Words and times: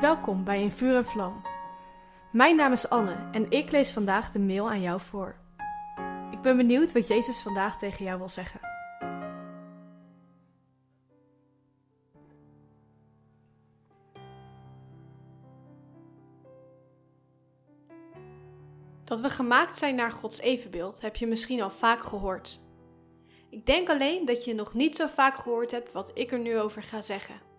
Welkom 0.00 0.44
bij 0.44 0.62
In 0.62 0.70
Vuur 0.70 0.96
en 0.96 1.04
Vlam. 1.04 1.42
Mijn 2.32 2.56
naam 2.56 2.72
is 2.72 2.88
Anne 2.88 3.28
en 3.32 3.50
ik 3.50 3.70
lees 3.70 3.92
vandaag 3.92 4.30
de 4.30 4.38
mail 4.38 4.70
aan 4.70 4.80
jou 4.80 5.00
voor. 5.00 5.36
Ik 6.30 6.40
ben 6.42 6.56
benieuwd 6.56 6.92
wat 6.92 7.08
Jezus 7.08 7.42
vandaag 7.42 7.78
tegen 7.78 8.04
jou 8.04 8.18
wil 8.18 8.28
zeggen. 8.28 8.60
Dat 19.04 19.20
we 19.20 19.30
gemaakt 19.30 19.76
zijn 19.76 19.94
naar 19.94 20.12
Gods 20.12 20.40
evenbeeld 20.40 21.00
heb 21.00 21.16
je 21.16 21.26
misschien 21.26 21.62
al 21.62 21.70
vaak 21.70 22.02
gehoord. 22.02 22.60
Ik 23.50 23.66
denk 23.66 23.88
alleen 23.88 24.24
dat 24.24 24.44
je 24.44 24.54
nog 24.54 24.74
niet 24.74 24.96
zo 24.96 25.06
vaak 25.06 25.36
gehoord 25.36 25.70
hebt 25.70 25.92
wat 25.92 26.10
ik 26.14 26.32
er 26.32 26.38
nu 26.38 26.58
over 26.58 26.82
ga 26.82 27.00
zeggen. 27.00 27.52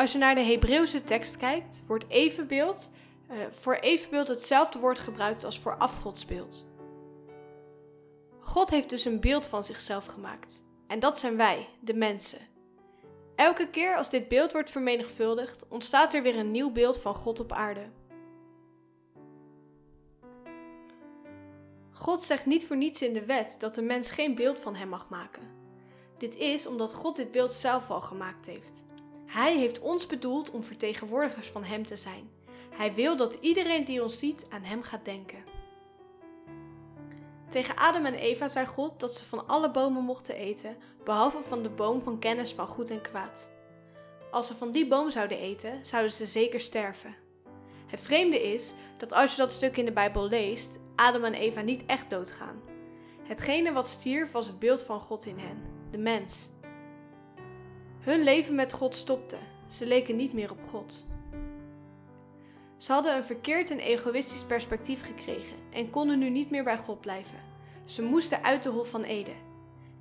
Als 0.00 0.12
je 0.12 0.18
naar 0.18 0.34
de 0.34 0.40
Hebreeuwse 0.40 1.04
tekst 1.04 1.36
kijkt, 1.36 1.82
wordt 1.86 2.04
evenbeeld 2.08 2.90
uh, 3.30 3.36
voor 3.50 3.74
evenbeeld 3.74 4.28
hetzelfde 4.28 4.78
woord 4.78 4.98
gebruikt 4.98 5.44
als 5.44 5.58
voor 5.58 5.76
afgodsbeeld. 5.76 6.66
God 8.40 8.70
heeft 8.70 8.90
dus 8.90 9.04
een 9.04 9.20
beeld 9.20 9.46
van 9.46 9.64
zichzelf 9.64 10.06
gemaakt. 10.06 10.62
En 10.86 10.98
dat 10.98 11.18
zijn 11.18 11.36
wij, 11.36 11.68
de 11.80 11.94
mensen. 11.94 12.38
Elke 13.36 13.68
keer 13.68 13.96
als 13.96 14.10
dit 14.10 14.28
beeld 14.28 14.52
wordt 14.52 14.70
vermenigvuldigd, 14.70 15.68
ontstaat 15.68 16.14
er 16.14 16.22
weer 16.22 16.38
een 16.38 16.50
nieuw 16.50 16.70
beeld 16.70 17.00
van 17.00 17.14
God 17.14 17.40
op 17.40 17.52
aarde. 17.52 17.86
God 21.92 22.22
zegt 22.22 22.46
niet 22.46 22.66
voor 22.66 22.76
niets 22.76 23.02
in 23.02 23.12
de 23.12 23.24
wet 23.24 23.56
dat 23.58 23.74
de 23.74 23.82
mens 23.82 24.10
geen 24.10 24.34
beeld 24.34 24.60
van 24.60 24.74
hem 24.74 24.88
mag 24.88 25.08
maken. 25.08 25.42
Dit 26.18 26.36
is 26.36 26.66
omdat 26.66 26.94
God 26.94 27.16
dit 27.16 27.30
beeld 27.30 27.52
zelf 27.52 27.90
al 27.90 28.00
gemaakt 28.00 28.46
heeft. 28.46 28.84
Hij 29.30 29.56
heeft 29.56 29.80
ons 29.80 30.06
bedoeld 30.06 30.50
om 30.50 30.64
vertegenwoordigers 30.64 31.48
van 31.48 31.64
Hem 31.64 31.86
te 31.86 31.96
zijn. 31.96 32.30
Hij 32.70 32.94
wil 32.94 33.16
dat 33.16 33.34
iedereen 33.34 33.84
die 33.84 34.02
ons 34.02 34.18
ziet 34.18 34.46
aan 34.48 34.62
Hem 34.62 34.82
gaat 34.82 35.04
denken. 35.04 35.44
Tegen 37.48 37.76
Adam 37.76 38.04
en 38.04 38.14
Eva 38.14 38.48
zei 38.48 38.66
God 38.66 39.00
dat 39.00 39.14
ze 39.14 39.24
van 39.24 39.46
alle 39.46 39.70
bomen 39.70 40.02
mochten 40.02 40.34
eten, 40.34 40.76
behalve 41.04 41.40
van 41.40 41.62
de 41.62 41.70
boom 41.70 42.02
van 42.02 42.18
kennis 42.18 42.52
van 42.52 42.66
goed 42.66 42.90
en 42.90 43.00
kwaad. 43.00 43.50
Als 44.30 44.46
ze 44.46 44.54
van 44.54 44.72
die 44.72 44.86
boom 44.86 45.10
zouden 45.10 45.38
eten, 45.38 45.84
zouden 45.84 46.12
ze 46.12 46.26
zeker 46.26 46.60
sterven. 46.60 47.16
Het 47.86 48.00
vreemde 48.00 48.52
is 48.52 48.72
dat 48.98 49.12
als 49.12 49.30
je 49.30 49.36
dat 49.36 49.50
stuk 49.50 49.76
in 49.76 49.84
de 49.84 49.92
Bijbel 49.92 50.28
leest, 50.28 50.78
Adam 50.96 51.24
en 51.24 51.34
Eva 51.34 51.60
niet 51.60 51.86
echt 51.86 52.10
doodgaan. 52.10 52.62
Hetgene 53.22 53.72
wat 53.72 53.88
stierf 53.88 54.32
was 54.32 54.46
het 54.46 54.58
beeld 54.58 54.82
van 54.82 55.00
God 55.00 55.26
in 55.26 55.38
hen, 55.38 55.62
de 55.90 55.98
mens. 55.98 56.50
Hun 58.00 58.22
leven 58.22 58.54
met 58.54 58.72
God 58.72 58.94
stopte. 58.94 59.36
Ze 59.68 59.86
leken 59.86 60.16
niet 60.16 60.32
meer 60.32 60.50
op 60.50 60.64
God. 60.64 61.06
Ze 62.76 62.92
hadden 62.92 63.16
een 63.16 63.24
verkeerd 63.24 63.70
en 63.70 63.78
egoïstisch 63.78 64.44
perspectief 64.44 65.04
gekregen 65.04 65.56
en 65.72 65.90
konden 65.90 66.18
nu 66.18 66.30
niet 66.30 66.50
meer 66.50 66.64
bij 66.64 66.78
God 66.78 67.00
blijven. 67.00 67.40
Ze 67.84 68.02
moesten 68.02 68.44
uit 68.44 68.62
de 68.62 68.68
Hof 68.68 68.88
van 68.88 69.02
Eden. 69.02 69.34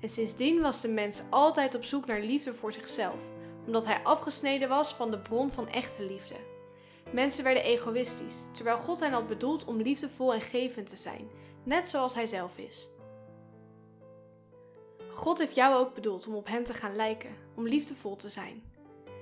En 0.00 0.08
sindsdien 0.08 0.60
was 0.60 0.80
de 0.80 0.88
mens 0.88 1.22
altijd 1.30 1.74
op 1.74 1.84
zoek 1.84 2.06
naar 2.06 2.20
liefde 2.20 2.54
voor 2.54 2.72
zichzelf, 2.72 3.22
omdat 3.66 3.86
hij 3.86 4.00
afgesneden 4.02 4.68
was 4.68 4.94
van 4.94 5.10
de 5.10 5.18
bron 5.18 5.52
van 5.52 5.68
echte 5.68 6.04
liefde. 6.04 6.36
Mensen 7.10 7.44
werden 7.44 7.64
egoïstisch, 7.64 8.36
terwijl 8.52 8.76
God 8.76 9.00
hen 9.00 9.12
had 9.12 9.28
bedoeld 9.28 9.64
om 9.64 9.82
liefdevol 9.82 10.34
en 10.34 10.40
gevend 10.40 10.86
te 10.86 10.96
zijn, 10.96 11.28
net 11.62 11.88
zoals 11.88 12.14
hij 12.14 12.26
zelf 12.26 12.58
is. 12.58 12.88
God 15.14 15.38
heeft 15.38 15.54
jou 15.54 15.74
ook 15.74 15.94
bedoeld 15.94 16.26
om 16.26 16.34
op 16.34 16.48
Hem 16.48 16.64
te 16.64 16.74
gaan 16.74 16.96
lijken, 16.96 17.36
om 17.54 17.68
liefdevol 17.68 18.16
te 18.16 18.28
zijn. 18.28 18.62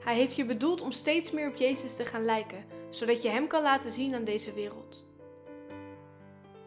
Hij 0.00 0.14
heeft 0.14 0.36
je 0.36 0.44
bedoeld 0.44 0.82
om 0.82 0.92
steeds 0.92 1.30
meer 1.30 1.48
op 1.48 1.56
Jezus 1.56 1.96
te 1.96 2.04
gaan 2.04 2.24
lijken, 2.24 2.64
zodat 2.90 3.22
je 3.22 3.28
Hem 3.28 3.46
kan 3.46 3.62
laten 3.62 3.90
zien 3.90 4.14
aan 4.14 4.24
deze 4.24 4.52
wereld. 4.52 5.04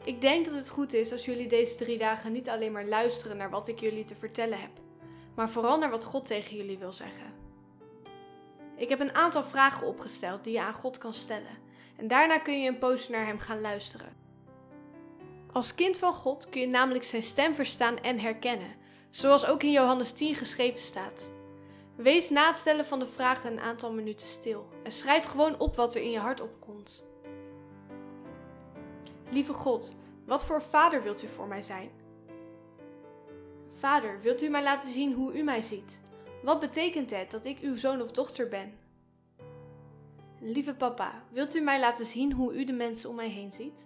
Ik 0.03 0.21
denk 0.21 0.45
dat 0.45 0.53
het 0.53 0.69
goed 0.69 0.93
is 0.93 1.11
als 1.11 1.25
jullie 1.25 1.47
deze 1.47 1.75
drie 1.75 1.97
dagen 1.97 2.31
niet 2.31 2.49
alleen 2.49 2.71
maar 2.71 2.85
luisteren 2.85 3.37
naar 3.37 3.49
wat 3.49 3.67
ik 3.67 3.79
jullie 3.79 4.03
te 4.03 4.15
vertellen 4.15 4.59
heb, 4.59 4.71
maar 5.35 5.49
vooral 5.49 5.77
naar 5.77 5.89
wat 5.89 6.03
God 6.03 6.25
tegen 6.25 6.55
jullie 6.55 6.77
wil 6.77 6.93
zeggen. 6.93 7.33
Ik 8.75 8.89
heb 8.89 8.99
een 8.99 9.15
aantal 9.15 9.43
vragen 9.43 9.87
opgesteld 9.87 10.43
die 10.43 10.53
je 10.53 10.61
aan 10.61 10.73
God 10.73 10.97
kan 10.97 11.13
stellen, 11.13 11.57
en 11.95 12.07
daarna 12.07 12.39
kun 12.39 12.61
je 12.61 12.69
een 12.69 12.79
poos 12.79 13.09
naar 13.09 13.25
Hem 13.25 13.39
gaan 13.39 13.61
luisteren. 13.61 14.15
Als 15.51 15.75
kind 15.75 15.97
van 15.97 16.13
God 16.13 16.49
kun 16.49 16.61
je 16.61 16.67
namelijk 16.67 17.03
Zijn 17.03 17.23
stem 17.23 17.55
verstaan 17.55 17.99
en 17.99 18.19
herkennen 18.19 18.75
zoals 19.09 19.45
ook 19.45 19.63
in 19.63 19.71
Johannes 19.71 20.11
10 20.11 20.35
geschreven 20.35 20.81
staat. 20.81 21.31
Wees 21.95 22.29
na 22.29 22.47
het 22.47 22.55
stellen 22.55 22.85
van 22.85 22.99
de 22.99 23.05
vragen 23.05 23.51
een 23.51 23.59
aantal 23.59 23.93
minuten 23.93 24.27
stil 24.27 24.67
en 24.83 24.91
schrijf 24.91 25.23
gewoon 25.23 25.59
op 25.59 25.75
wat 25.75 25.95
er 25.95 26.01
in 26.01 26.11
je 26.11 26.19
hart 26.19 26.41
opkomt. 26.41 27.05
Lieve 29.29 29.53
God, 29.53 29.95
wat 30.25 30.45
voor 30.45 30.61
vader 30.61 31.03
wilt 31.03 31.23
u 31.23 31.27
voor 31.27 31.47
mij 31.47 31.61
zijn? 31.61 31.89
Vader, 33.77 34.21
wilt 34.21 34.41
u 34.41 34.49
mij 34.49 34.63
laten 34.63 34.89
zien 34.89 35.13
hoe 35.13 35.33
u 35.33 35.43
mij 35.43 35.61
ziet? 35.61 36.01
Wat 36.43 36.59
betekent 36.59 37.09
het 37.09 37.31
dat 37.31 37.45
ik 37.45 37.59
uw 37.59 37.77
zoon 37.77 38.01
of 38.01 38.11
dochter 38.11 38.49
ben? 38.49 38.77
Lieve 40.39 40.73
papa, 40.73 41.23
wilt 41.31 41.55
u 41.55 41.59
mij 41.59 41.79
laten 41.79 42.05
zien 42.05 42.31
hoe 42.31 42.53
u 42.53 42.63
de 42.63 42.73
mensen 42.73 43.09
om 43.09 43.15
mij 43.15 43.29
heen 43.29 43.51
ziet? 43.51 43.85